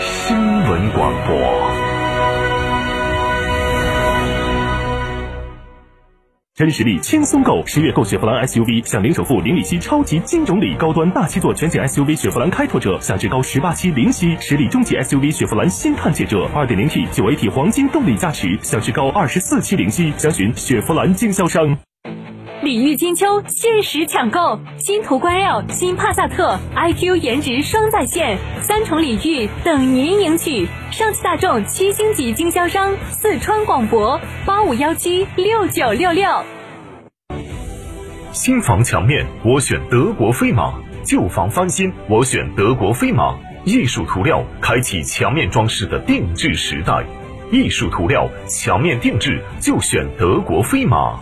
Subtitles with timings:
[0.00, 1.36] 新闻广播。
[6.54, 21.78] 真实力轻松购，十月购雪佛兰 SUV 享零首付、零利息超级金种礼，高端大七座全景 SUV 雪佛兰开拓者享至高十八期零息，实力中级 SUV 雪佛兰新探界者二点零 T 九 AT 黄金动力加持，享至高二十四期零息，详询雪佛兰经销商。
[22.70, 30.68] 礼遇金秋，限时抢购新途观 L、新帕萨特，iQ 颜值双在线，三重礼遇等您领取。
[30.92, 36.30] 上汽大众七星级经销商，四川广博八五幺七六九六六。
[38.30, 40.72] 新房墙面，我选德国飞马；
[41.04, 43.36] 旧房翻新，我选德国飞马。
[43.64, 47.04] 艺术涂料开启墙面装饰的定制时代，
[47.50, 51.18] 艺术涂料墙面定制就选德国飞马。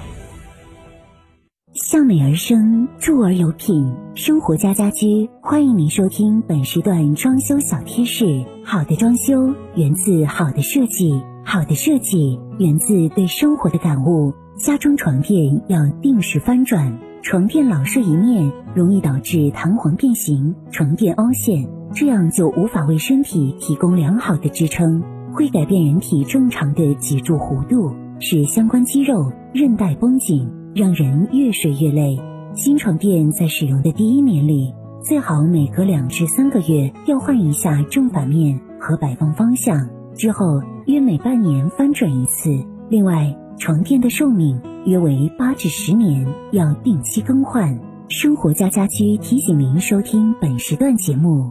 [1.84, 3.94] 向美而生，住而有品。
[4.14, 8.44] 生活家家居，欢迎您收听本时段装修小贴士。
[8.64, 14.34] 好的装修源自好的设计，好的设计源自对生活的感悟。
[14.56, 25.00] 家中床垫要定时翻转，床垫老睡一面容易导致弹簧变形、床垫凹陷，这样就无法为身体提供良好的支撑，
[25.32, 30.50] 会改变人体正常的脊柱弧度，使相关肌肉、韧带绷紧。
[30.78, 32.16] 让人越睡越累。
[32.54, 42.50] 新床垫在使用的第一年里，最好每隔两至三个月调换一下正反面和摆放方向，之后约每半年翻转一次。
[42.88, 47.76] 另外，床垫的寿命约为八至十年，要定期更换。
[48.08, 51.50] 生活家家居提醒您收听本时段节目。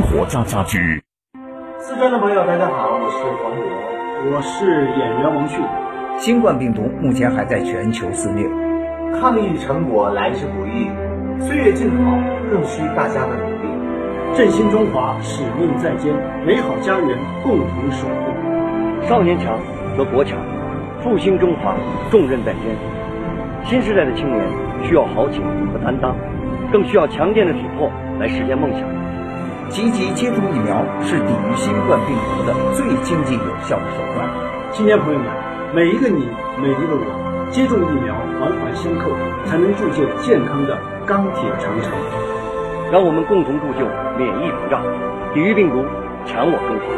[0.01, 1.01] 活家家居。
[1.79, 5.61] 四川的朋友，大家好，我是黄渤，我是演员王迅。
[6.17, 8.47] 新冠病毒目前还在全球肆虐，
[9.19, 10.89] 抗疫成果来之不易，
[11.39, 12.17] 岁月静好
[12.51, 14.35] 更需大家的努力。
[14.35, 16.13] 振兴中华，使命在肩，
[16.45, 19.07] 美好家园共同守护。
[19.07, 19.57] 少年强
[19.97, 20.37] 则国强，
[21.01, 21.75] 复兴中华
[22.09, 22.75] 重任在肩。
[23.63, 24.45] 新时代的青年
[24.83, 26.15] 需要豪情和担当，
[26.71, 28.81] 更需要强健的体魄来实现梦想。
[29.71, 34.27] 积极接种疫苗是抵御新冠病毒的最经济有效的手段。
[34.73, 35.27] 青年朋友们，
[35.73, 36.27] 每一个你，
[36.61, 39.09] 每一个我，接种疫苗，环环相扣，
[39.45, 41.91] 才能铸就健康的钢铁长城。
[42.91, 43.87] 让我们共同铸就
[44.19, 44.83] 免疫屏障，
[45.33, 45.85] 抵御病毒，
[46.25, 46.91] 强我中华。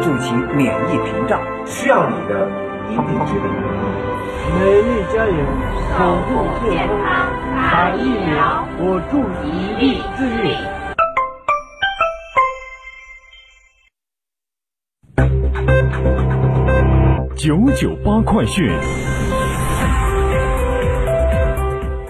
[0.00, 2.46] 筑起免疫屏障，需要你的
[2.90, 3.46] 一臂之力。
[4.54, 5.34] 美丽家园，
[5.98, 7.26] 守护健康，
[7.58, 10.54] 打疫苗，我助一臂之力。
[17.44, 18.66] 九九八快讯，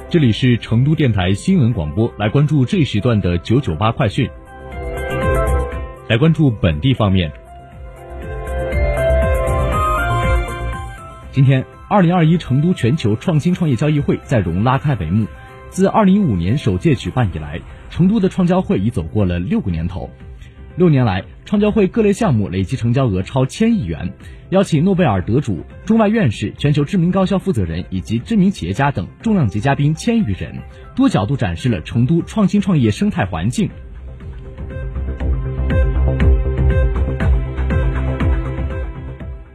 [0.08, 4.30] 这里是成都电台新闻广播，来关注这时段的九九八快讯。
[6.08, 7.32] 来关注本地方面，
[11.32, 15.26] 今天，二零二一成都全球创新创业交易会在蓉拉开帷幕。
[15.69, 17.60] 自二零一五年首届举办以来，
[17.90, 20.08] 成都的创交会已走过了六个年头。
[20.76, 24.12] 六年来，创交会各类项目累计成交额超千亿元，
[24.50, 30.53] 邀请诺贝尔得主、中外院士、全球知名高校负责人以及知名企业家等重量级嘉宾千余人，
[30.97, 33.71] 多角度展示了成都创新创业生态环境。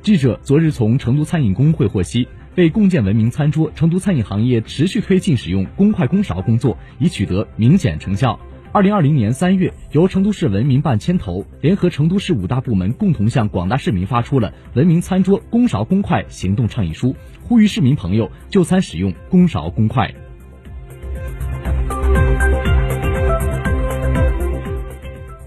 [0.01, 8.39] 记者昨日从成都餐饮工会获悉，为共建文明餐桌，成都餐饮行业持续推进使用公筷公勺工作，已取得明显成效。
[8.71, 20.13] 二零二零年三月，由成都市文明办牵头，联合成都市五大部门，共同向广大市民发出了“文明餐桌，公勺公筷”行动倡议书，呼吁市民朋友就餐使用公勺公筷。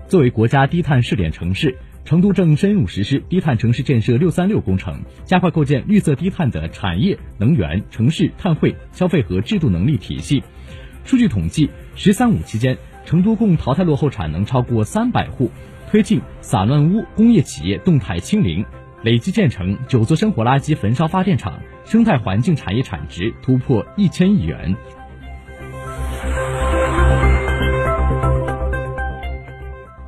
[0.09, 10.43] 作为国家低碳试点城市，成都正深入实施低碳城市建设“六三六”工程，加快构建绿色低碳的产业、能源、城市、碳汇、消费和制度能力体系。
[11.05, 15.51] 数据统计，“十三五”期间，成都共淘汰落后产能超过三百户，
[15.91, 18.65] 推进撒乱污工业企业动态清零，
[19.03, 24.75] 累计建成九座生活垃圾焚烧发电厂，生态环境产业产值突破一千亿元。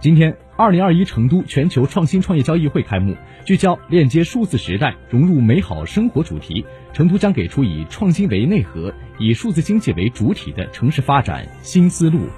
[0.01, 6.65] 今天，二零二一成都全球创新创业交易会开幕，聚焦链接数字时代，融入美好生活主题。
[6.93, 12.29] 成都将给出以创新为内核、以数字经济为主体的城市发展新思路。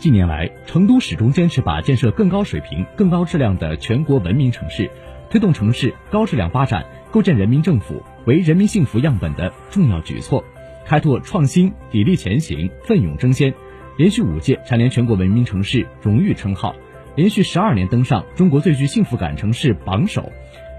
[0.00, 4.90] 近年来，成都始终坚持把建设更高水平、更高质量的全国文明城市，
[5.28, 10.42] 推动城市高质量发展，构建人民政府为人民幸福样本的重要举措。
[10.86, 13.52] 开拓创新，砥砺前行，奋勇争先，
[13.98, 16.74] 连续五届蝉联全国文明城市荣誉称号，
[17.14, 20.32] 连续十二年登上中国最具幸福感城市榜首。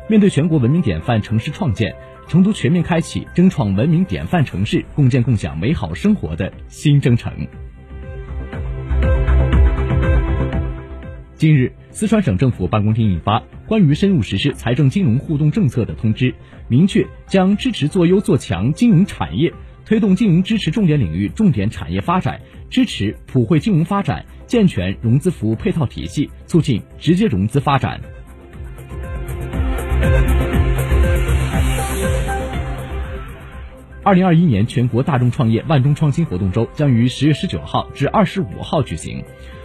[0.09, 1.93] 面对全国文明典范城市创建，
[2.27, 7.31] 成都全面开启争创文明典范城市、共建共享美好生活的新征程。
[11.41, 16.31] 近日，四川省政府办公厅印发《关于深入实施财政金融互动政策的通知》，
[16.67, 19.51] 明确将支持做优做强金融产业。
[19.83, 22.39] 推动金融支持重点领域、重点产业发展，
[22.69, 27.99] 支持普惠金融发展，健全融资服务配套体系，促进直接融资发展。
[34.03, 39.23] 二零二一年全国大众创业万众创新活动周将于十月十九号至二十五号举行。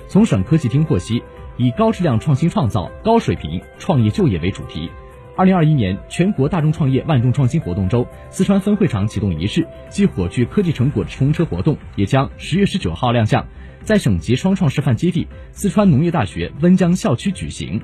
[0.09, 1.21] 从省科技厅获悉，
[1.57, 4.91] 以高质量创新创造、高水平创业就业为主题。
[5.37, 13.47] 二零二一年全国大众创业万众创新活动周四川分会场启动仪式暨火炬科技成果直通车活动也将十月十九号亮相，
[13.83, 17.81] 在省级双创示范基地四川农业大学温江校区举行。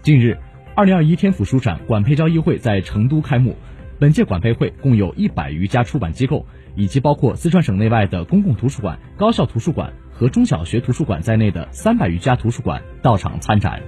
[0.00, 0.38] 近日，
[0.74, 3.56] 二零二一天府书展管培交易会在成都开幕，
[4.04, 6.44] 本届管培会共有一百余家出版机构，
[6.76, 9.94] 以及包括四川省内外的公共图书馆、高校图书馆。
[10.12, 13.80] 和中小学图书馆在内的三百余家图书馆到场参展。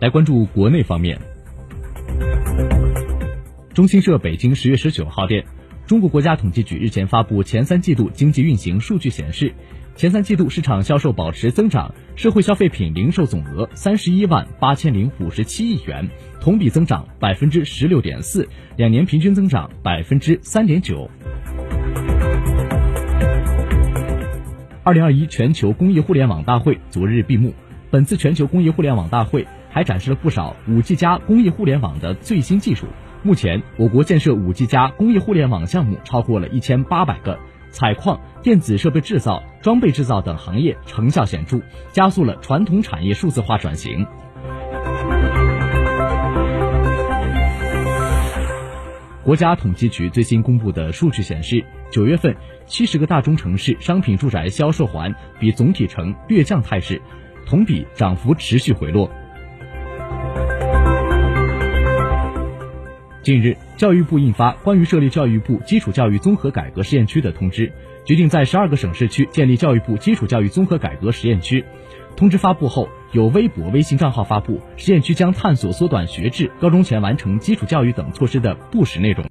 [0.00, 1.16] 来关注国内方面，
[3.72, 5.44] 中新社北京十月十九号电，
[5.86, 9.54] 中国国家统计局日前发布前三季度经济运行数据显示。
[9.96, 16.06] 前三季度市场销售保持增长，社会消费品零售总额三十一万八千零五十七亿元，
[16.38, 18.46] 同比增长百分之十六点四，
[18.76, 21.10] 两年平均增长百分之三点九。
[24.84, 27.54] 二零二一全球工业互联网大会昨日闭幕，
[27.90, 32.86] 本次全球工业互联网大会还展示了不少五 G 加工业互联网的最新技术。
[33.22, 37.38] 目前，我国建设五 G 加工业互联网项目超过了一千八百个。
[37.70, 41.60] 采矿、电子设备制造、装备制造等行业成效显著，
[41.92, 44.06] 加速了传统产业数字化转型。
[49.22, 57.02] 国家统计局最新公布的数据显示，九月份七十个大中城市商品住宅销售环比总体呈略降态势，
[57.44, 59.10] 同比涨幅持续回落。
[63.26, 67.72] 近日，教育部印发关于设立教育部基础教育综合改革试验区的通知，
[68.04, 71.64] 决定在十二个省市区建立教育部基础教育综合改革实验区。
[72.14, 79.24] 通知发布后，有微博、微信账号发布，实验区将探索缩短学制、高中前完成基础教育等措施的不实内容。